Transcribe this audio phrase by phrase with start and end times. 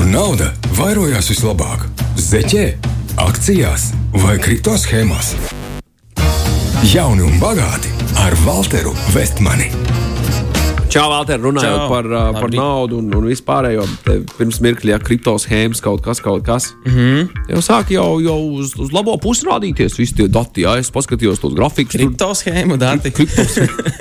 [0.00, 0.46] kur nauda
[0.78, 1.82] vairojās vislabāk-
[2.30, 2.62] zeķē,
[3.20, 3.90] akcijās
[4.22, 5.34] vai kripto schēmās.
[6.88, 9.68] Jauni un bagāti ar Walteru Vestmani.
[10.90, 11.88] Čau, Valter, runājot Čau.
[11.88, 13.84] par, uh, par naudu un, un vispārējo.
[14.34, 16.72] Pirms mirkļa, ja kriptoschēmas kaut kas, kaut kas.
[16.82, 16.94] Mm.
[16.96, 17.28] -hmm.
[17.52, 20.64] Jau sāk jau, jau uz, uz labo pusi rādīties visi tie dati.
[20.66, 21.94] Jā, es paskatījos tos grafikus.
[21.94, 23.12] tur- Kriptoschēmu dati.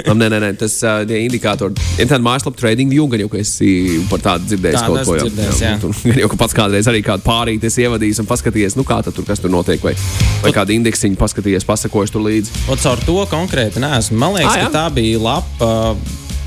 [0.10, 1.78] Am, nē, nē, nē, tas uh, tie indikātori.
[2.02, 5.16] Ir tāda mājaslapa, trading view, gan jau, ka esi par tādu dzirdējis Tādu kaut ko.
[5.16, 5.74] esmu dzirdējis, jā.
[5.82, 9.04] Tur Gan jau, ka pats kādreiz arī kādu pārīti esi ievadījis un paskatījies, nu kā
[9.06, 9.94] tad tur, kas tur notiek, vai,
[10.42, 12.50] vai kādu indeksiņu paskatījies, pasakojies tur līdzi.
[12.74, 14.18] Un caur to konkrēti neesmu.
[14.18, 14.72] Man liekas, Ah, jā?
[14.72, 15.96] ka tā bija lapa.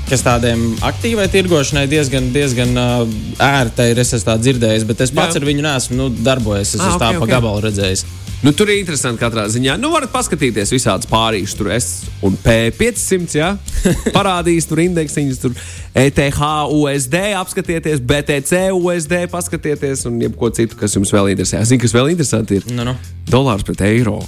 [0.09, 3.05] Kas tādiem aktīvai tirgošanai diezgan, diezgan uh,
[3.41, 4.01] ērta ir.
[4.03, 5.41] Es esmu tā dzirdējis, bet es pats Jā.
[5.41, 6.75] ar viņu neesmu nu, darbojies.
[6.75, 8.03] Es Ah, esmu tā ok, pa gabalu redzējis.
[8.43, 9.77] Nu, tur ir interesanti katrā ziņā.
[9.79, 11.55] Nu, varat paskatīties visādas pārīšas.
[11.55, 11.87] Tur S
[12.27, 13.53] un P500, jā.
[14.17, 15.55] Parādīs tur indeksiņus, tur
[15.95, 16.43] ETH,
[16.75, 21.63] USD, apskatieties, BTC, USD, paskatieties, un jebko citu, kas jums vēl interesē.
[21.71, 22.97] Zinu, kas vēl interesanti ir Nu, nu.
[23.31, 24.19] dolārs pret eiro.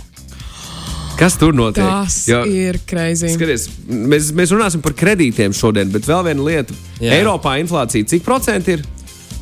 [1.16, 1.86] Kas tur notiek?
[1.86, 3.30] Tas Jo- ir crazy.
[3.32, 6.76] Skaties, mēs, mēs runāsim par kredītiem šodien, bet vēl viena lieta.
[7.00, 7.16] Jā.
[7.22, 8.84] Eiropā inflācija cik procenti ir?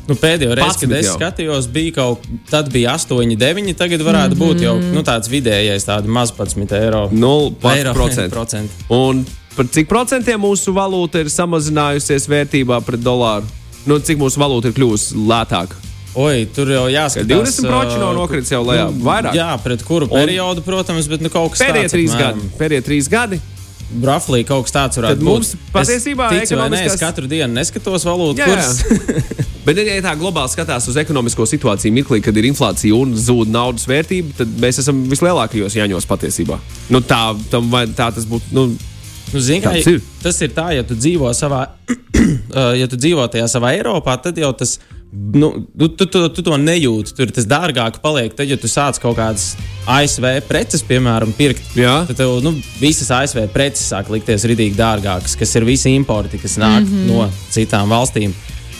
[0.04, 1.14] Nu, pēdējo reizi, kad 11 es jau.
[1.16, 3.74] skatījos, bija kaut kas, bija 8, 9.
[3.74, 4.52] Tagad varētu mm -hmm.
[4.52, 7.08] būt jau nu, tāds vidējais, tāds maz 11 eiro.
[7.12, 8.28] 0,5%.
[8.30, 8.74] procenti.
[8.88, 9.24] Un
[9.56, 13.44] par cik procentiem mūsu valūta ir samazinājusies vērtībā pret dolāru?
[13.86, 15.83] Nu, cik mūsu valūta ir kļuvusi lētāka?
[16.14, 17.26] Oi, tur jau jāskatās.
[17.26, 18.84] 20 proči nav ā, nokritis jau lejā.
[19.02, 19.32] Vairāk.
[19.34, 21.96] Nu, Jā, pret kuru periodu, protams, bet nu, kaut kas Pēdējie tāds.
[21.96, 22.46] trīs gadi.
[22.60, 23.40] Pēdējie trīs gadi.
[24.02, 25.28] Raflī kaut kas tāds varētu Tad būt.
[25.28, 28.78] mums patiesībā es, ticu, vai ne, es ekonomiskās- katru dienu neskatos valūtu Jā, kursus.
[29.66, 33.86] Bet, ja tā globāli skatās uz ekonomisko situāciju, mirklī, kad ir inflācija un zūd naudas
[33.88, 36.58] vērtība, tad mēs esam vislielākajos jaņos patiesībā.
[36.92, 37.20] Nu, tā,
[37.52, 38.52] tam, tā tas būtu.
[38.56, 38.66] Nu,
[39.34, 39.96] Nu, zini, kā, ir.
[40.22, 44.36] tas ir tā, ja tu dzīvo savā, uh, ja tu dzīvo tajā savā Eiropā, tad
[44.38, 44.76] jau tas.
[45.14, 47.14] Nu, tu, tu, tu, tu to nejūti.
[47.14, 48.34] Tur tas dārgāk paliek.
[48.34, 49.52] Tad, ja tu sāc kaut kādas
[49.86, 52.00] ASV preces, piemēram, pirkt, Jā.
[52.08, 56.58] tad tev nu, visas ASV preces sāk likties rītīgi dārgākas, kas ir visi importi, kas
[56.58, 57.10] nāk mm -hmm.
[57.12, 58.34] no citām valstīm.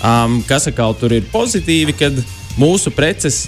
[0.05, 2.25] Um, kas atkal tur ir pozitīvi, kad
[2.59, 3.47] mūsu preces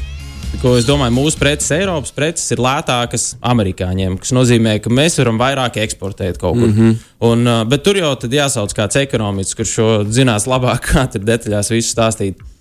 [0.62, 5.38] ko es domāju, mūsu preces, Eiropas preces ir lētākas amerikāņiem, kas nozīmē, ka mēs varam
[5.38, 6.68] vairāk eksportēt kaut kur.
[6.68, 6.96] Mm -hmm.
[7.20, 11.20] Un, uh, bet tur jau tad jāsauc kāds ekonomists, kurš šo zinās labāk, kā tur
[11.20, 12.34] detaļās visu stāstīt.
[12.36, 12.55] Tā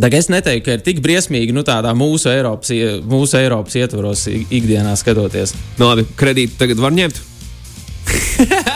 [0.00, 2.70] kā es neteiktu, ka ir tik briesmīgi nu, mūsu Eiropas,
[3.06, 5.54] mūsu Eiropas ietvaros ik- ikdienā skatoties.
[5.78, 7.20] nu, labi, kredītu tagad var ņemt.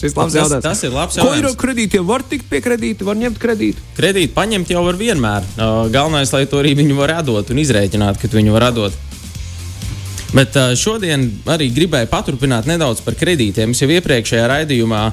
[0.00, 0.62] Šis labs Tas, jautājums.
[0.64, 1.56] tas ir labs Ko ir jautājums.
[1.60, 2.06] kredītiem?
[2.08, 3.84] Var tikt pie kredīta, var ņemt kredītu.
[3.96, 5.44] Kredītu paņemt jau var vienmēr.
[5.56, 8.96] Uh, Galvenais, lai to arī viņi var atdot un izrēķināt, ka tu viņu var atdot.
[10.34, 13.72] Bet uh, šodien arī gribēju paturpināt nedaudz par kredītiem.
[13.76, 15.04] Es jau iepriekšējā raidījumā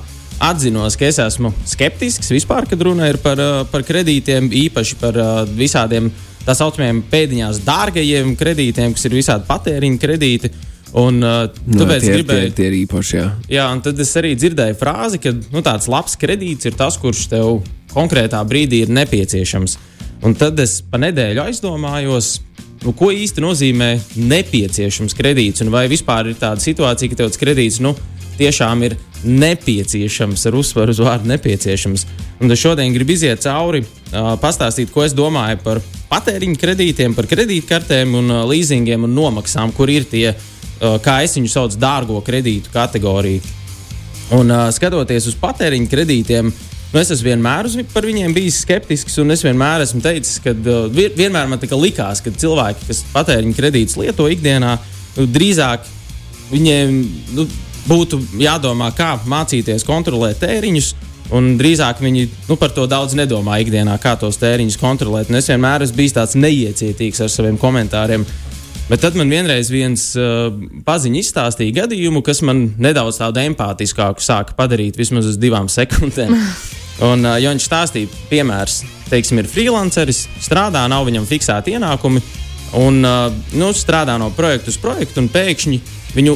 [0.42, 5.18] atzinos, ka es esmu skeptisks vispār, kad runa ir par, uh, par kredītiem, īpaši par
[5.20, 6.12] uh, visādiem
[6.44, 10.54] tā saucamajiem pēdiņās dārgajiem kredītiem, kas ir visādi patēriņa kredīti.
[11.00, 12.50] Un, uh, tāpēc tie, gribēju.
[12.50, 13.16] tie, tie ir īpaši.
[13.18, 13.30] Jā.
[13.50, 17.26] Jā, un tad es arī dzirdēju frāzi, ka nu, tāds labs kredīts ir tas, kurš
[17.32, 19.78] tev konkrētā brīdī ir nepieciešams.
[20.24, 22.36] Un tad es pa nedēļu aizdomājos,
[22.86, 23.90] nu, ko īsti nozīmē
[24.30, 27.96] nepieciešams kredīts, un vai vispār ir tāda situācija, ka tev tas kredīts nu,
[28.38, 32.06] tiešām ir nepieciešams, ar uzsvaru uz vārdu nepieciešams.
[32.42, 33.84] Un tad šodien gribu iziet cauri,
[34.44, 35.80] pastāstīt, ko es domāju par
[36.12, 40.34] patēriņa kredītiem, par kredītkartēm un leasingiem un nomaksām, kur ir tie,
[40.80, 43.42] kā es viņu saucu, dārgo kredītu kategoriju.
[44.36, 46.52] Un skatoties uz patēriņa kredītiem,
[46.94, 50.54] nu, es esmu vienmēr uz, par viņiem bijis skeptisks, un es vienmēr esmu teicis, ka
[50.54, 54.78] vi- vienmēr man likās, ka cilvēki, kas patēriņa kredītus lieto ikdienā,
[55.18, 55.88] nu, drīzāk
[56.52, 56.98] viņiem
[57.38, 57.48] nu,
[57.88, 60.94] būtu jādomā, kā mācīties kontrolēt tēriņus.
[61.34, 65.32] Un drīzāk viņi nu, par to daudz nedomā ikdienā, kā tos tēriņus kontrolēt.
[65.32, 68.26] Un es vienmēr esmu bijis tāds neiecietīgs ar saviem komentāriem.
[68.90, 70.52] Bet tad man vienreiz viens uh,
[70.86, 76.36] paziņš izstāstīja gadījumu, kas man nedaudz tādu empātiskāku sāka padarīt vismaz uz divām sekundēm.
[77.08, 82.22] Un, uh, viņš stāstīja, piemērs, teiksim, ir freelanceris, strādā, nav viņam fiksēti ienākumi,
[82.84, 85.80] un uh, nu, strādā no projekta uz projektu, un pēkšņi
[86.14, 86.36] viņu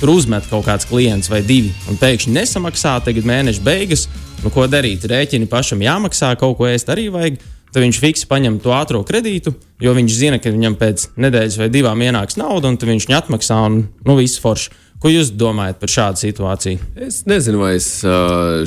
[0.00, 4.06] tur uzmet kaut kāds klients vai divi, un pēkšņi nesamaksā, tagad mēneša beigas.
[4.44, 5.06] Nu, ko darīt?
[5.08, 7.38] Rēķini pašam jāmaksā, kaut ko ēst arī vajag.
[7.74, 9.52] Tad viņš fiksi paņem to ātrā kredītu,
[9.82, 13.58] jo viņš zina, ka viņam pēc nedēļas vai divām ienāks nauda, un viņš viņu atmaksā,
[13.68, 14.72] un nu, viss forši.
[14.96, 16.86] Ko jūs domājat par šādu situāciju?
[17.04, 17.90] Es nezinu, vai es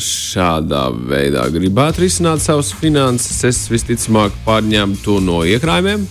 [0.05, 3.41] šādā veidā gribētu risināt savas finanses.
[3.49, 6.05] Es visticamāk pārņemtu no iekrājumiem,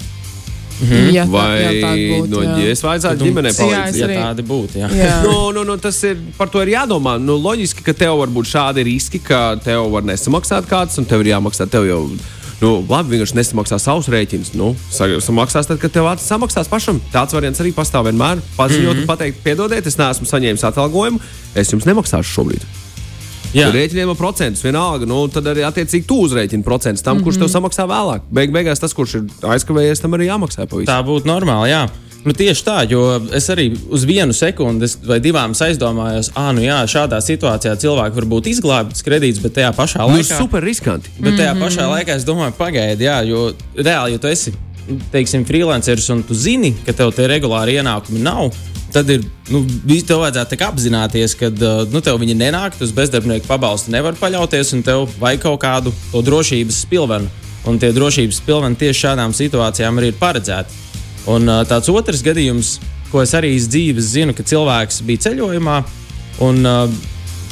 [1.12, 2.54] Ja tā, vai ja tā būtu, no jā.
[2.54, 3.98] ģimenes vajadzētu ģimenei Jā, es palīdzēt.
[3.98, 4.88] Ja arī- tādi būtu, jā.
[4.94, 5.22] Jā.
[5.24, 7.18] Nu, nu, nu, tas ir par to ir jādomā.
[7.20, 11.20] Nu, loģiski, ka tev var būt šādi riski, ka tev var nesamaksāt kāds, un tev
[11.26, 11.66] ir jāmaksā.
[11.70, 12.02] Tev jau
[12.58, 14.50] Nu, labi, vienkārši nesamaksā savus rēķinus.
[14.58, 16.98] Nu, sa- samaksās tad, kad tev acis samaksās pašam.
[17.12, 18.42] Tāds variants arī pastāv vienmēr.
[18.56, 19.06] Paziņot, mm -hmm.
[19.06, 21.20] pateikt, piedodiet, es neesmu saņēmis atalgojumu,
[21.54, 22.66] es jums nemaksāšu šobrīd.
[23.54, 27.24] Rēķiniem ar procentus vienalga, nu, tad arī attiecīgi tu uzrēķini procentus tam, mm -hmm.
[27.24, 28.26] kurš tev samaksā vēlāk.
[28.30, 30.92] Beig beigās tas, kurš ir aizkavējies, tam arī jāmaksā pavisam.
[30.94, 31.70] tā būtu normāli.
[31.70, 31.88] Jā.
[32.24, 36.82] Nu, tieši tā, jo es arī uz vienu sekundi vai divām aizdomājos, ah, nu jā,
[36.84, 40.38] šādā situācijā cilvēki var būt izglābts kredīts, bet tajā pašā Nu, ir laikā.
[40.38, 41.08] super riskanti.
[41.20, 44.52] Bet tajā pašā laikā es domāju, pagaidi, jā, jo reāli, ja tu esi
[45.12, 48.52] teiksim, freelanceris un tu zini, ka tev tie regulāri ienākumi nav.
[48.92, 49.60] Tad ir, nu,
[50.08, 51.50] tev vajadzētu apzināties, ka
[51.92, 55.92] nu, tev viņi nenāk, tu uz bezdarbnieku pabalstu nevar paļauties, un tev vajag kaut kādu
[56.12, 57.28] to drošības spilvenu.
[57.68, 60.84] Un tie drošības spilveni tieši šādām situācijām arī ir paredzēti.
[61.28, 62.78] Un tāds otrs gadījums,
[63.12, 65.78] ko es arī iz dzīves zinu, ka cilvēks bija ceļojumā
[66.46, 66.86] un uh,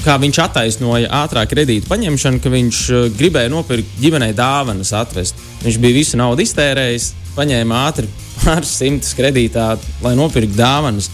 [0.06, 5.38] kā viņš attaisnoja ātrā kredīta paņemšanu, ka viņš uh, gribēja nopirkt ģimenei dāvanas atvest.
[5.64, 8.10] Viņš bija visu naudu iztērējis, paņēma ātri
[8.44, 9.74] pāris simtus kredītā,
[10.06, 11.10] lai nopirktu dāvanas.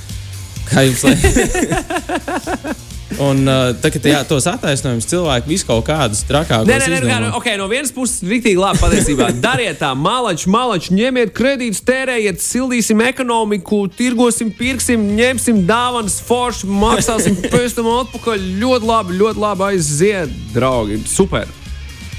[0.68, 2.80] Kā jums liekas?
[3.20, 7.00] Un uh, tā, kad jā, tos attaisnojumus cilvēki visu kaut kādus trakākus Nē, nē, nē,
[7.04, 9.30] nē, nē, okay, no vienas puses, rīktīgi labi patiesībā.
[9.44, 17.40] Dariet tā, malači, malači, ņemiet kredītus, tērējiet, sildīsim ekonomiku, tirgosim, pirksim, ņemsim dāvanas, forši, maksāsim
[17.48, 18.46] pēc tam atpakaļ.
[18.62, 21.02] Ļoti labi, ļoti labi aiziet, draugi.
[21.08, 21.61] Super!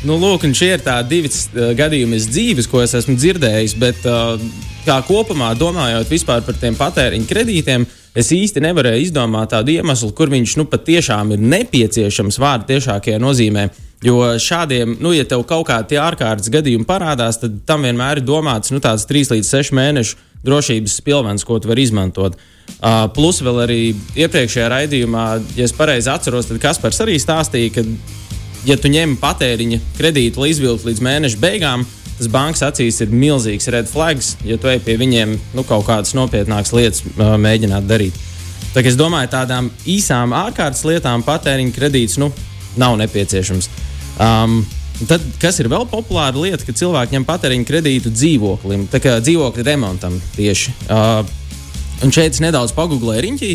[0.04, 3.76] Nu, lūk, šie ir tādi divi uh, gadījumi iz dzīves, ko es esmu dzirdējis.
[3.80, 4.36] Bet, uh,
[4.84, 7.86] kā kopumā domājot par tiem patēriņa kredītiem,
[8.16, 13.70] es īsti nevarēju izdomāt tādu iemeslu, kur viņš nu, patiešām ir nepieciešams vārdu tiešākajā nozīmē.
[14.04, 18.76] Jo šādiem, nu, ja tev kaut kādi ārkārtas gadījumi parādās, tad tam vienmēr ir domāts
[18.76, 22.36] nu, tāds 3 līdz 6 mēnešu drošības pilvens, ko tu vari izmantot.
[22.84, 23.80] Uh, plus vēl arī
[24.20, 27.88] iepriekšējā raidījumā, ja es pareizi atceros, tad Kaspars arī stāstīja, ka
[28.68, 31.86] ja tu ņem patēriņa kredītu, lai izvilktu līdz mēneša beigām,
[32.18, 36.14] tas bankas acīs ir milzīgs red flags, ja tu ej pie viņiem nu, kaut kādas
[36.18, 38.20] nopietnākas lietas uh, mēģināt darīt.
[38.74, 42.32] Tā es domāju, tādām īsām ārkārtas lietām patēriņa kredīts nu,
[42.80, 43.70] nav nepieciešams.
[44.22, 44.64] Um,
[45.10, 49.66] Tad, kas ir vēl populāra lieta, kad cilvēki ņem patēriņa kredītu dzīvoklim, tā kā dzīvokļa
[49.66, 50.74] remontam tieši.
[50.86, 51.24] Uh,
[52.06, 53.50] un šeit es nedaudz pagūglēju riņķī.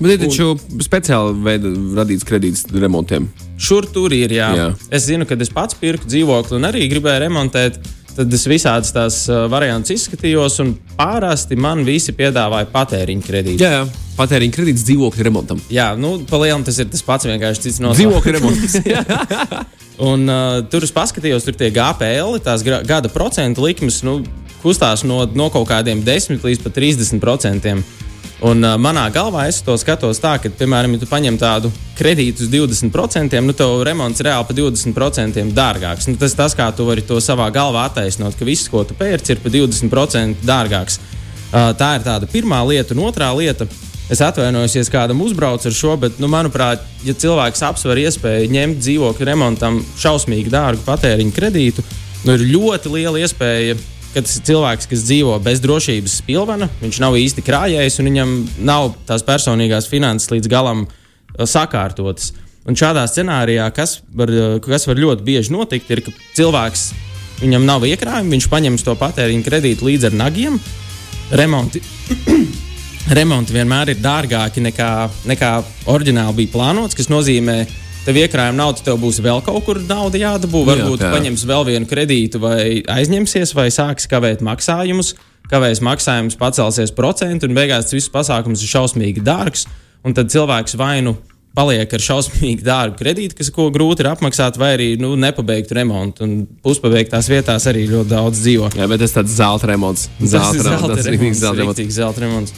[0.00, 0.52] Bet ir taču
[0.82, 3.28] speciāli veida radīts kredīts remontiem.
[3.60, 4.32] Šur tur ir.
[4.34, 4.52] Jā.
[4.58, 4.68] Jā.
[4.90, 7.82] Es zinu, ka es pats pirku dzīvokli un arī gribēju remontēt.
[8.12, 13.64] Tad es visādas tās variantus izskatījos, un parasti man visi piedāvāja patēriņa kredītu.
[13.64, 14.10] Jā, jā.
[14.18, 15.62] patēriņa kredīts dzīvokļa remontam.
[15.72, 18.76] Jā, nu, palielināt tas ir tas pats vienkārši cits no Dzīvokļa remonts.
[20.12, 24.18] Un uh, tur es paskatījos, tur tie GPL, tās gada procentu likmes, nu,
[24.62, 27.82] kustās no, no kaut kādiem 10 līdz pat 30 procentiem.
[28.42, 32.42] Un uh, manā galvā es to skatos tā, ka, piemēram, ja tu paņem tādu kredītu
[32.42, 36.08] uz 20%, nu, tev remonts reāli par 20% dārgāks.
[36.10, 39.36] Nu, tas tas, kā tu vari to savā galvā attaisnot, ka viss, ko tu pērci,
[39.36, 40.98] ir par 20% dārgāks.
[41.52, 43.68] Uh, tā ir tāda pirmā lieta, un otrā lieta.
[44.10, 48.82] Es atvainojos, ja kādam uzbraucu ar šo, bet, nu, manuprāt, ja cilvēks apsver iespēju ņemt
[48.82, 51.86] dzīvokļu remontam šausmīgi dārgu patēriņu kredītu,
[52.26, 53.78] nu, ir ļoti liela iespēja,
[54.12, 58.34] ka tas ir cilvēks, kas dzīvo bez drošības spilvena, viņš nav īsti krājējis un viņam
[58.68, 62.32] nav tās personīgās finanses līdz galam uh, sakārtotas.
[62.68, 66.90] Un šādā scenārijā, kas var, uh, kas var ļoti bieži notikt, ir, ka cilvēks
[67.42, 70.58] viņam nav iekrājumi, viņš paņems to patēriņu kredītu līdz ar nagiem.
[71.32, 71.80] Remonti,
[73.18, 74.90] remonti vienmēr ir dārgāki nekā,
[75.30, 75.54] nekā
[75.90, 80.20] oriģināli bija plānots, kas nozīmē, ka tev iekrājuma nauda, tev būs vēl kaut kur nauda
[80.20, 80.64] jādabū.
[80.68, 85.14] Varbūt Jā, jā, paņems vēl vienu kredītu, vai aizņemsies, vai sāks kavēt maksājumus.
[85.52, 89.66] Kavēs maksājums, pacelsies procentu, un beigās tas viss pasākums ir šausmīgi dārgs.
[90.06, 91.16] Un tad cilvēks vai nu
[91.56, 96.24] paliek ar šausmīgi dārgu kredītu, kas ko grūti ir apmaksāt, vai arī nu, nepabeigtu remontu.
[96.24, 98.72] Un puspabeigtās vietās arī ļoti daudz dzīvo.
[98.78, 100.08] Jā, bet tas tāds zelta remonts.
[100.16, 100.32] Ir
[100.72, 102.56] remonts, tas ir zelta remonts.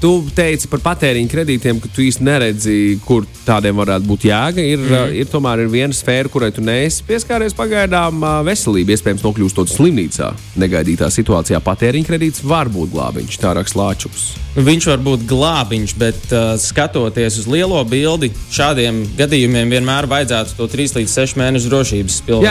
[0.00, 4.64] Tu teici par patēriņa kredītiem, ka tu īsti neredzi, kur tādiem varētu būt jēga.
[4.64, 5.12] Ir, mm.
[5.20, 8.24] ir tomēr ir viena sfēra, kurai tu neesi pieskāries pagaidām.
[8.48, 10.32] Veselība iespējams nokļūstot slimnīcā.
[10.60, 14.26] Negaidītā situācijā patēriņa kredīts var būt glābiņš, tā raksta Lāčuks.
[14.56, 20.70] Viņš var būt glābiņš, bet uh, skatoties uz lielo bildi, šādiem gadījumiem vienmēr vajadzētu to
[20.78, 22.46] 3 līdz 6 mēnešu drošības pilnu.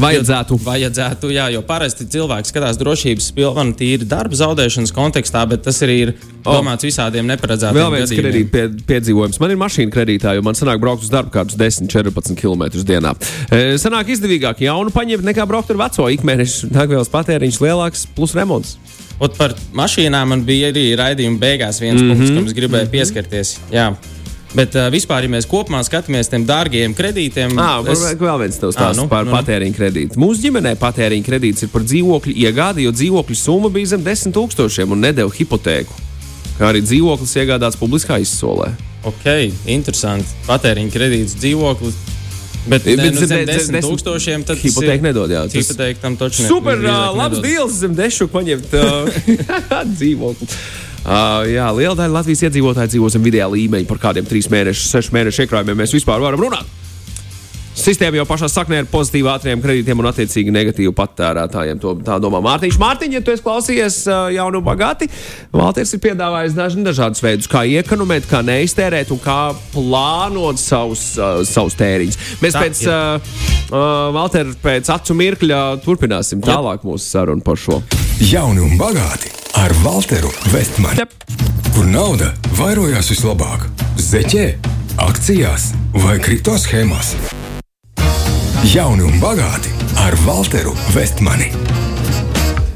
[0.00, 0.56] Vajadzētu.
[0.64, 5.96] Vajadzētu, jā, jo parasti cilvēks skatās drošības pilnu tīri darba zaudēšanas kontekstā, bet tas arī
[6.06, 6.12] ir
[6.46, 9.40] domāts visādiem neparedzētiem Vēl viens kredīta pie, piedzīvojums.
[9.42, 13.12] Man ir mašīna kredītā, jo man sanāk braukt uz darbu kādus 10, 14 km dienā.
[13.52, 18.78] E, sanāk izdevīgāk jaunu paņemt nekā braukt ar veco ikmēneša degvielas patēriņš lielāks plus remonts.
[19.22, 22.16] Ot par mašīnām man bija arī raidījuma beigās viens mm -hmm.
[22.16, 23.58] punkts, kam es gribēju pieskarties.
[23.70, 23.92] Jā.
[24.54, 28.68] Bet uh, vispār, ja mēs kopumā skatāmies tiem dārgiem kredītiem, Ah, es- vēl viens Ā,
[28.74, 29.30] stāsts nu, nu, par nu.
[29.32, 29.36] nu.
[29.38, 30.20] patēriņa kredītu.
[30.20, 34.92] Mūsu ģimenē patēriņa kredīts ir par dzīvokļu iegādi, jo dzīvokļu summa bija zem 10 tūkstošiem
[34.92, 35.96] un nedēļa hipotēku.
[36.58, 38.74] Kā arī dzīvoklis iegādāts publiskā izsolē.
[39.08, 39.24] ok,
[39.66, 40.28] interesanti.
[40.46, 41.94] Patēriņa kredīts, dzīvoklis.
[42.68, 44.56] Bet, Bet ne, nu, zem zem de- zem desmit desmit- tūkstošiem tad
[45.00, 45.40] ir- nedod, jā.
[45.48, 49.08] Tas- Hipotēku tam taču ne- Super, uh, labs deals zem dešu paņemt uh,
[49.98, 50.46] dzīvokli.
[51.02, 53.88] Uh, jā, liela daļa Latvijas iedzīvotāji dzīvo zem vidējā līmeņa.
[53.90, 56.78] Par kādiem trīs mēnešu, sešu mēnešu iekrājumiem mēs vispār varam runāt.
[57.72, 61.80] Sistēma jau pašā saknē ir pozitīva ātriem kredītiem un attiecīgi negatīva patērētājiem.
[61.80, 62.76] To tā domā Mārtiņš.
[62.78, 65.08] Mārtiņš, ja tu esi klausījies uh, jaunu bagāti,
[65.56, 69.40] Valters ir piedāvājis dažni dažādus veidus, kā iekonomēt, kā neiztērēt un kā
[69.72, 72.22] plānot savus, uh, savus tēriņus.
[72.44, 73.36] Mēs Tā pēc, uh,
[73.72, 73.86] uh,
[74.20, 77.80] Valter, pēc acu mirkļa turpināsim tālāk mūsu sarunu par šo.
[78.20, 81.06] Jauni un bagāti ar Walteru Vestmanu.
[81.72, 83.66] Kur nauda vairojās vislabāk?
[84.00, 84.46] Zeķē,
[85.02, 85.70] akcijās
[86.04, 87.14] vai kripto schēmās?
[88.72, 89.72] Jauni un bagāti
[90.04, 91.50] ar Walteru Vestmani.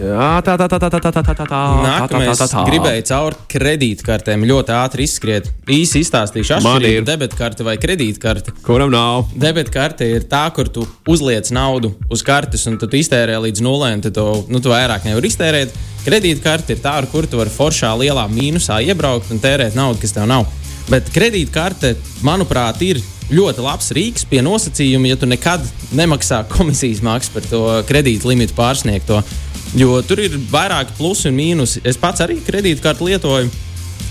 [0.07, 2.65] Jā, tā, tā, tā, tā, tā, tā, tā, tā, tā, Nākamais tā, tā, tā.
[2.69, 5.49] gribēju caur kredītkartēm ļoti ātri izskriet.
[5.73, 7.07] Īsi izstāstīšu, atšķirību ir.
[7.09, 8.55] debetkarte vai kredītkarte.
[8.67, 9.33] Kuram nav?
[9.35, 14.05] Debetkarte ir tā, kur tu uzliec naudu uz kartes un tu iztērē līdz nulē, un
[14.07, 15.75] to, nu, tu vairāk nevari iztērēt.
[16.07, 20.15] Kredītkarte ir tā, ar kuru tu vari foršā lielā mīnusā iebraukt un tērēt naudu, kas
[20.15, 20.47] tev nav.
[20.87, 23.03] Bet kredītkarte, manuprāt, ir
[23.35, 25.65] ļoti labs rīks pie nosacījuma, ja tu nekad
[25.99, 29.19] nemaksā komisijas maksu par to kredītu limitu pārsniegto.
[29.77, 31.83] Jo tur ir vairāki plusi un mīnusi.
[31.85, 33.51] Es pats arī kredītkarti lietoju.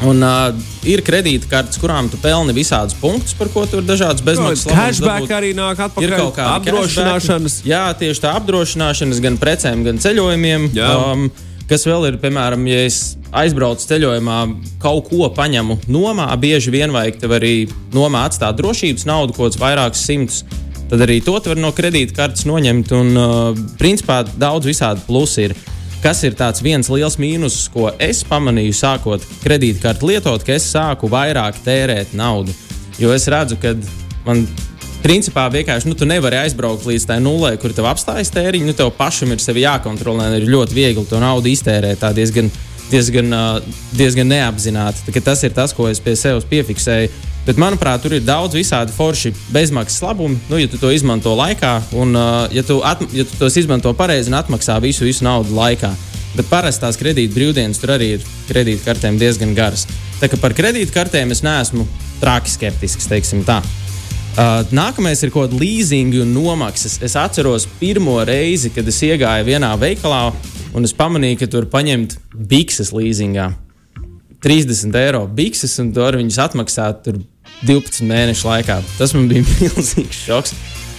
[0.03, 0.49] Un uh,
[0.83, 5.31] ir kredītkartes, kurām tu pelni visādus punktus, par ko tur ir dažādas bezmaksas labumus Cashback
[5.37, 6.03] arī nāk atpakaļ.
[6.03, 7.61] Ir kaut kāda apdrošināšanas.
[7.69, 10.67] Jā, tieši tā apdrošināšanas gan precēm, gan ceļojumiem.
[10.75, 10.89] Jā.
[11.13, 11.29] Um,
[11.69, 12.99] kas vēl ir, piemēram, ja es
[13.35, 14.41] aizbraucu ceļojumā,
[14.83, 17.55] kaut ko paņemu nomā, bieži vien vajag tev arī
[17.95, 20.43] nomā atstāt drošības naudu, kaut kādus vairākus simtus.
[20.89, 22.91] Tad arī to tu vari no kredītkartes noņemt.
[22.93, 25.55] Un, uh, principā, daudz visādi plusi ir.
[26.03, 31.09] Kas ir tāds viens liels mīnus, ko es pamanīju, sākot kredītkarti lietot, ka es sāku
[31.09, 32.53] vairāk tērēt naudu.
[33.01, 33.73] Jo es redzu, ka
[34.27, 34.45] man
[35.01, 38.69] principā vienkārši nu, tu nevari aizbraukt līdz tai nulē, kur tev apstājas tēriņi.
[38.69, 42.03] Nu, tev pašam ir sevi jākontrolē, un ir ļoti viegli to naudu iztērēt.
[42.05, 42.53] Tā diezgan,
[42.91, 45.09] diezgan, uh, diezgan neapzināti.
[45.17, 47.33] Tas ir tas, ko es pie sevis piefiksēju.
[47.45, 51.75] Bet, manuprāt, tur ir daudz visādi forši bezmaksas labumi, nu, ja tu to izmanto laikā,
[51.93, 55.53] un uh, ja, tu at, ja tu tos izmanto pareizi un atmaksā visu, visu naudu
[55.53, 55.91] laikā.
[56.35, 59.85] Bet parasti tās kredīt brīvdienas tur arī ir kredītkartēm diezgan garas.
[60.19, 61.85] Tā kā par kredītkartēm es neesmu
[62.19, 63.61] traki skeptisks, teiksim tā.
[64.35, 66.97] Uh, nākamais ir kaut kāda leasinga un nomaksas.
[67.05, 70.25] Es atceros pirmo reizi, kad es iegāju vienā veikalā
[70.75, 73.51] un es pamanīju, ka tur paņemt bikses leasingā.
[74.43, 77.21] 30 eiro bikses, un tur viņas atmaksāt tur
[77.63, 78.79] 12 mēnešu laikā.
[78.99, 80.55] Tas man bija milzīgs šoks.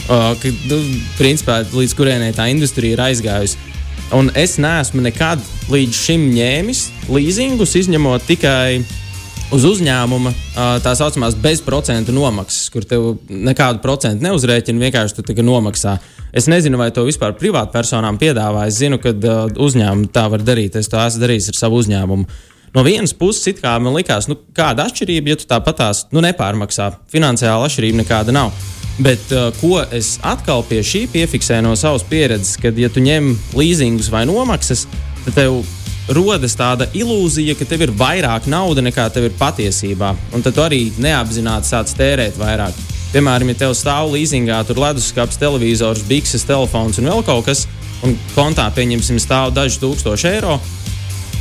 [0.07, 0.79] Uh, ka, nu,
[1.19, 3.59] principā, līdz kurienei tā industrija ir aizgājusi.
[4.15, 8.85] Un es neesmu nekad līdz šim ņēmis leasingus, izņemot tikai
[9.55, 10.33] uz uzņēmuma
[10.83, 15.97] tā saucamās bezprocentu nomaksas, kur tev nekādu procentu neuzrēķina, vienkārši tu tikai nomaksā.
[16.37, 18.67] Es nezinu, vai to vispār privātpersonām piedāvā.
[18.69, 20.77] Es zinu, ka uzņēmumi tā var darīt.
[20.79, 22.27] Es to esmu darījis ar savu uzņēmumu.
[22.75, 26.23] No vienas puses, it kā man likās, nu, kāda atšķirība, ja tu tāpat tās nu,
[26.25, 26.91] nepārmaksā.
[27.13, 28.53] Finansiāla atšķirība nekāda nav.
[28.99, 33.35] Bet uh, ko es atkal pie šī piefiksēju no savas pieredzes, kad, ja tu ņem
[33.57, 34.87] līzingus vai nomaksas,
[35.27, 35.61] tad tev
[36.17, 40.15] rodas tāda ilūzija, ka tev ir vairāk naudas nekā tev ir patiesībā.
[40.37, 42.77] Un tad tu arī neapzināti sāc tērēt vairāk.
[43.13, 47.65] Piemēram, ja tev stāv līzingā, tur leduskapis, televizors, bikses, telefons un vēl kaut kas,
[48.05, 50.59] un kontā pieņemsim stāv daži tūkstoši eiro.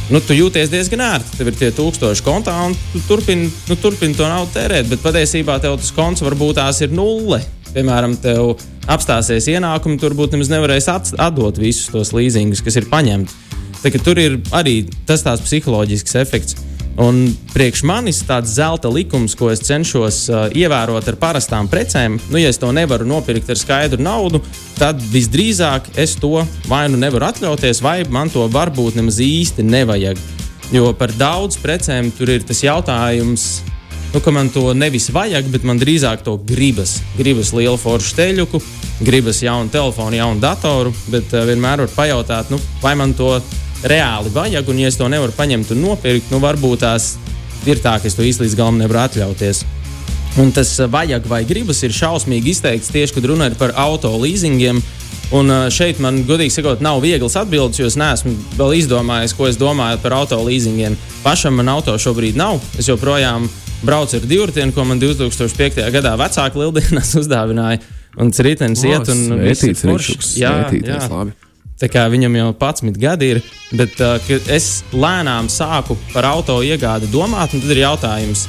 [0.05, 1.39] Nu, tu jūties diezgan ērti.
[1.39, 4.91] Tev ir tie tūkstoši kontā, un tu turpini nu, turpin to naudu tērēt.
[4.91, 7.41] Bet patiesībā tev tas konts varbūt tās ir nulle.
[7.73, 8.53] Piemēram, tev
[8.91, 13.41] apstāsies ienākumi, tur varbūt nemaz nevarēs atdot visus tos līzingus, kas ir paņemti.
[13.81, 16.59] Tā, tur ir arī tas tāds psiholoģisks efekts.
[16.95, 22.39] Un priekš manis tāds zelta likums, ko es cenšos uh, ievērot ar parastām precēm, nu,
[22.39, 24.39] ja es to nevaru nopirkt ar skaidru naudu,
[24.79, 30.21] tad visdrīzāk es to vai nu nevaru atļauties, vai man to varbūt nemaz īsti nevajag.
[30.71, 33.43] Jo par daudz precēm tur ir tas jautājums,
[34.15, 37.01] nu, ka man to nevis vajag, bet man drīzāk to gribas.
[37.19, 38.63] Gribas lielu foršu teļuku,
[39.03, 43.33] gribas jaunu telefonu, jaunu datoru, bet uh, vienmēr var pajautāt, nu, vai man to
[43.89, 47.15] reāli vajag, un ja es to nevaru paņemt un nopirkt, nu, varbūt tās
[47.69, 49.63] ir tā, ka es to īsti līdz galam nevaru atļauties.
[50.41, 54.81] Un tas uh, vajag vai gribas ir šausmīgi izteikts tieši, kad runājot par auto leasingiem.
[55.33, 59.47] Un uh, šeit man, godīgi sakot, nav vieglas atbildes, jo es neesmu vēl izdomājis, ko
[59.49, 60.97] es domāju par auto leasingiem.
[61.23, 62.59] Pašam man auto šobrīd nav.
[62.77, 63.47] Es joprojām
[63.85, 65.81] braucu ar divriteni, ko man 2005.
[65.95, 67.81] gadā vecāki Lieldienās uzdāvināja.
[68.19, 69.75] Un tas ritenis iet un viss ir.
[69.75, 70.35] Ričuks.
[70.39, 71.01] Jā, jā.
[71.11, 71.35] labi.
[71.75, 73.41] Tā kā viņam jau 11 gadi ir,
[73.75, 74.15] bet uh,
[74.47, 78.45] es lēnām sāku par auto iegādi domāt, un tad ir jautājums,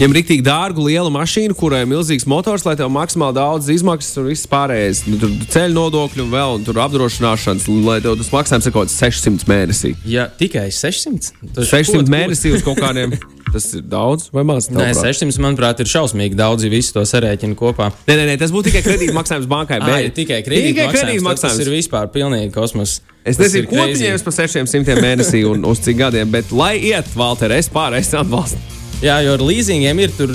[0.00, 4.30] Ir rīktīgi dārga, liela mašīna, kurai ir milzīgs motors, lai tev maksimāli daudz izmaksas un
[4.30, 5.02] viss pārējais.
[5.12, 8.88] Nu, tur ceļu nodokļu un vēl un tur apdrošināšanas, lai tev tas maksājums ir kaut
[8.88, 9.92] kāds 600 mēnesī.
[10.08, 13.12] ja tikai 600, tad 600 mēnesī uz kaut kādiem.
[13.50, 14.68] Tas ir daudz vai maz?
[14.70, 15.16] Nē, tavuprāt?
[15.18, 17.88] 600, manuprāt, ir šausmīgi daudz, ja visi to sarēķina kopā.
[18.06, 19.80] Nē, nē, nē, tas būtu tikai kredīta maksājums bankai.
[19.82, 21.58] Ai, bet- tikai kredīta Tikai kredīta maksājums.
[21.58, 23.00] Tas ir vispār pilnīgi kosmos.
[23.24, 27.10] Es Tas nezinu, ko pieņems par 600 mēnesī un uz cik gadiem, bet lai iet,
[27.18, 28.79] Valter, es pārējais atbalstu.
[29.00, 30.34] Jā, jo ar līzingiem ir tur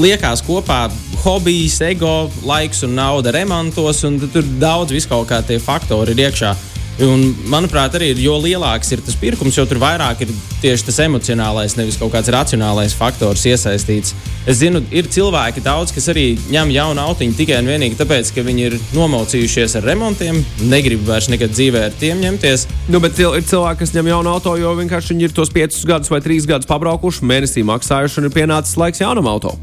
[0.00, 0.86] liekas kopā
[1.26, 6.54] hobijs, ego, laiks un nauda remontos, un tur daudz viskaut kā tie faktori ir iekšā.
[7.00, 10.98] Un, manuprāt, arī ir, jo lielāks ir tas pirkums, jo tur vairāk ir tieši tas
[11.06, 14.12] emocionālais, nevis kaut kāds racionālais faktors iesaistīts.
[14.44, 18.44] Es zinu, ir cilvēki daudz, kas arī ņem jaunu autiņu tikai un vienīgi tāpēc, ka
[18.44, 22.66] viņi ir nomaucījušies ar remontiem, negrib vairs nekad dzīvē ar tiem ņemties.
[22.92, 26.12] Nu, bet ir cilvēki, kas ņem jaunu auto, jo vienkārši viņi ir tos 5 gadus
[26.12, 29.56] vai 3 gadus pabraukuši, mēnesī maksājuši, un ir pienācis laiks jaunam auto.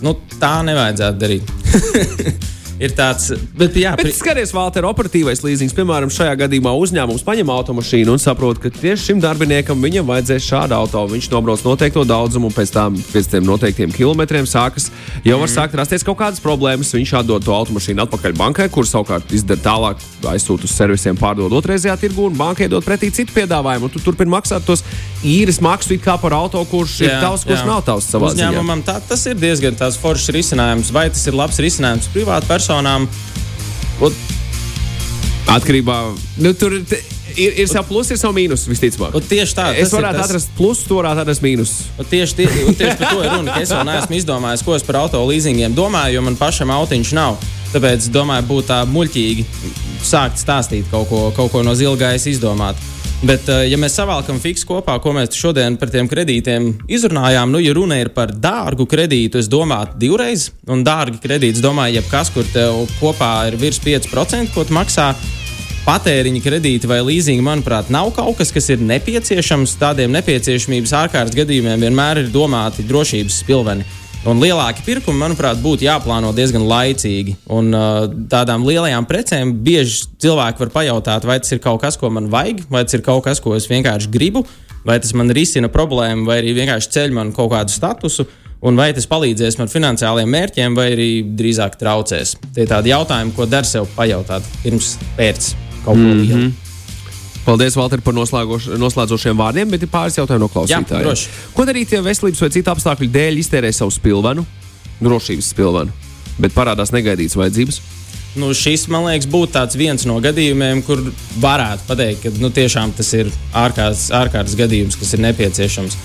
[0.00, 2.48] Nu, tā nevajadzētu darīt.
[2.80, 8.14] ir tāds, bet jā, Bet skaties, Valter, operatīvais līzings, piemēram, šajā gadījumā uzņēmums paņem automašīnu
[8.14, 11.04] un saprot, ka tieši šim darbiniekam viņam vajadzēs šādu auto.
[11.10, 14.88] Viņš nobrauc noteikto daudzumu, un pēc tam, pēc tiem noteiktiem kilometriem, sākas
[15.26, 16.94] jau var sākt rasties kaut kādas problēmas.
[16.96, 21.98] Viņš atdod to automašīnu atpakaļ bankai, kur savukārt izdara tālāk, aizsūta uz servisiem, pārdod otrreizējā
[22.00, 23.92] tirgu, un bankai dod pretī citu piedāvājumu.
[23.92, 24.84] Tu turpini maksāt tos
[25.26, 28.50] īres maksu kā par auto, kurš ir tavs, kurš nav tavs savā ziņā.
[28.50, 28.84] uzņēmumam.
[28.86, 30.92] Tā, tas ir diezgan tāds foršs risinājums.
[30.94, 32.08] Vai tas ir labs risinājums
[32.70, 33.08] privātpersonām?
[34.00, 34.12] Ot,
[35.50, 35.96] Atkarībā
[36.38, 36.84] nu, tur ir,
[37.34, 39.16] ir, ir savu plusu, ir savu mīnusu visticamāk.
[39.26, 39.64] tieši tā.
[39.74, 41.88] Es varētu tas- atrast plusu, tu varētu atrast mīnusu.
[41.98, 43.56] ot Tieši, tie, un tieši par to ir runa.
[43.60, 47.36] Es vēl neesmu izdomājis, ko es par auto līzingiem domāju, jo man pašam autiņš nav.
[47.74, 49.44] Tāpēc domāju, būtu tā muļķīgi
[50.06, 52.74] sākt stāstīt kaut ko, kaut ko no zilgājas izdomāt.
[53.20, 57.60] Bet, eh, ja mēs savalkam fiksu kopā, ko mēs šodien par tiem kredītiem izrunājām, nu,
[57.60, 62.48] ja runa ir par dārgu kredītu, es domāju divreiz, un dārgi kredīts, domāju, jebkas, kur
[62.48, 65.12] tev kopā ir virs 5%, ko tu maksā.
[65.84, 69.76] Patēriņa kredīti vai līzingi, manuprāt, nav kaut kas, kas ir nepieciešams.
[69.80, 73.84] Tādiem nepieciešamības ārkārtas gadījumiem vienmēr ir domāti drošības spilveni.
[74.28, 77.38] Un lielāki pirkumi, manuprāt, būtu jāplāno diezgan laicīgi.
[77.56, 82.10] Un uh, tādām lielajām precēm bieži cilvēki var pajautāt, vai tas ir kaut kas, ko
[82.12, 84.44] man vajag, vai tas ir kaut kas, ko es vienkārši gribu,
[84.84, 88.28] vai tas man risina problēmu, vai arī vienkārši ceļ man kaut kādu statusu.
[88.60, 92.36] Un vai tas palīdzēs man finansiāliem mērķiem, vai arī drīzāk traucēs?
[92.52, 95.54] Tie ir tādi jautājumi, ko dar sev pajautāt pirms pēc
[95.86, 96.50] kaut ko lielu.
[97.44, 101.06] Paldies, Valter, par noslēdzošiem vārdiem, bet ir pāris jautājumu no klausītājiem.
[101.06, 101.30] droši.
[101.56, 104.44] Ko darīt, ja veselības vai citu apstākļu dēļ iztērē savu spilvenu,
[105.00, 105.94] drošības spilvenu,
[106.38, 107.80] bet parādās negaidītas vajadzības?
[108.38, 111.00] Nu, šis, man liekas, būtu viens no gadījumiem, kur
[111.42, 115.96] varētu pateikt, ka nu, tiešām tas ir ārkārtas, ārkārtas gadījums, kas ir nepieciešams.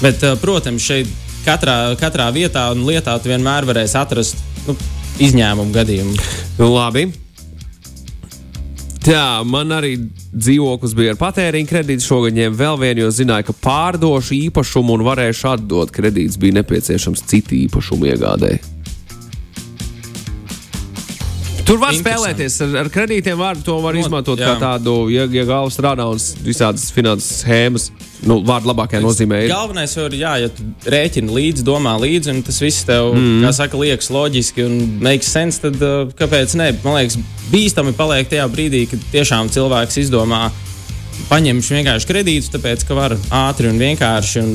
[0.00, 1.10] Bet, uh, protams, šeit
[1.44, 4.78] katrā, katrā vietā un lietā vienmēr varēsi atrast nu,
[5.20, 6.16] izņēmumu gadījumu.
[6.62, 7.10] Nu, labi.
[9.04, 9.98] Tā, man arī
[10.32, 12.06] dzīvoklis bija ar patēriņa kredītu.
[12.06, 16.40] Šogad ņēmu vēl vienu, jo zināju, ka pārdošu īpašumu un varēšu atdot kredītus.
[16.40, 18.73] Bija nepieciešams citu īpašumu iegādēji.
[21.64, 23.38] Tur var spēlēties ar, ar kredītiem.
[23.40, 24.52] Var, to var izmantot jā.
[24.52, 27.88] kā tādu, ja, ja galva strādā un visādas finanses schēmas.
[28.24, 29.50] Nu, vārdu labākajā nozīmē ir.
[29.52, 33.42] Galvenais jau ir, jā, ja tu rēķini līdzi, domā līdzi, un tas viss tev, mm.
[33.44, 36.70] kā saka, liekas loģiski un makes sense, tad uh, kāpēc ne?
[36.84, 37.18] Man liekas,
[37.52, 40.46] bīstami paliek tajā brīdī, kad tiešām cilvēks izdomā.
[41.28, 44.50] Paņemšu vienkārši kredītus, tāpēc, ka var ātri un vienkārši un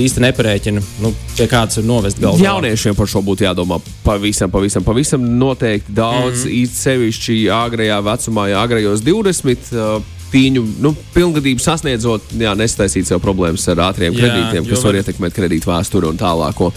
[0.00, 2.40] īsti neparēķinu, nu, pie kāds ir novest galvā.
[2.42, 6.74] Jauniešiem par šo būtu jādomā pavisam, pavisam, pavisam noteikti daudz, mm -hmm.
[6.80, 9.72] sevišķi agrajā vecumā, ja agrajos 20.
[9.72, 10.02] Uh,
[10.34, 15.02] Tīņu nu, pilngadību sasniedzot, jā, nestaisīt sev problēmas ar ātriem Jā, kredītiem, kas var var-
[15.02, 16.72] ietekmēt kredītu vēsturi un tālāko,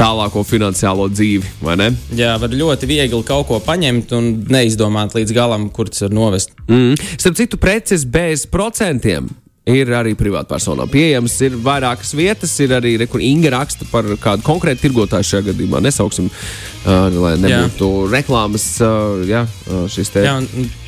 [0.00, 1.52] tālāko finansiālo dzīvi.
[1.64, 1.90] vai ne?
[2.16, 6.56] Jā, var ļoti viegli kaut ko paņemt un neizdomāt līdz galam, kur tas var novest.
[6.68, 6.96] Mm.
[7.16, 9.28] Starp citu, preces bez procentiem
[9.70, 11.36] ir arī privātpersonām pieejamas.
[11.44, 15.82] Ir vairākas vietas, ir arī re, Inga raksta par kādu konkrētu tirgotāju šajā gadījumā.
[15.84, 18.10] Nesauksim, uh, lai nebūtu jā.
[18.16, 18.66] reklāmas.
[18.82, 20.38] Uh, jā, uh, šis te Jā,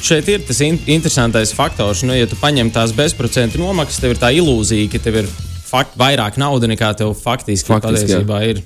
[0.02, 2.04] šeit ir tas in interesantais faktors.
[2.08, 5.32] Nu, ja tu paņem tās bezprocentu nomaksas, tev ir tā ilūzija, ka tev ir
[5.68, 8.22] fakt, vairāk naudas nekā tev faktiski, Faktiski, jā.
[8.24, 8.64] patiesībā ir.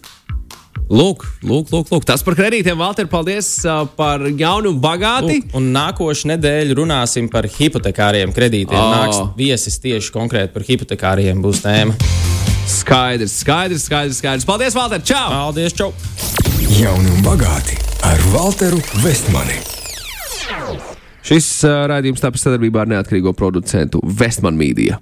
[0.87, 2.05] Lūk, lūk, lūk, lūk.
[2.07, 2.79] tas par kredītiem.
[2.79, 5.41] Valter, paldies uh, par jaunu un bagāti.
[5.41, 8.79] Lūk, un nākošu nedēļu runāsim par hipotekāriem kredītiem.
[8.79, 8.93] Oh.
[8.95, 11.97] Nāks viesis tieši konkrēti par hipotekāriem būs tēma.
[12.71, 14.21] Skaidrs, skaidrs, skaidrs.
[14.23, 14.47] skaidrs.
[14.47, 15.03] Paldies, Valter!
[15.03, 15.27] Čau!
[15.33, 15.91] Paldies, čau!
[16.79, 19.59] Jauni un bagāti ar Valteru Vestmani.
[21.27, 25.01] Šis uh, raidījums tapis sadarbībā ar neatkarīgo producentu Vestman Media.